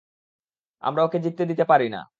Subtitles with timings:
[0.83, 2.01] আমরা ওকে জিততে দিতে পারি না।